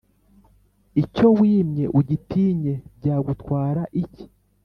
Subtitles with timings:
[1.01, 4.25] Icyo wimwe ugitinye byagutwara iki”